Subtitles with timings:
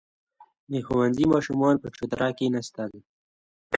[0.71, 2.91] •د ښوونځي ماشومان پر چوتره کښېناستل.